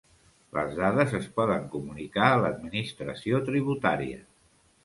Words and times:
Les 0.57 0.71
dades 0.77 1.13
es 1.19 1.27
poden 1.35 1.69
comunicar 1.75 2.31
a 2.31 2.41
l'Administració 2.45 3.43
Tributària. 3.51 4.21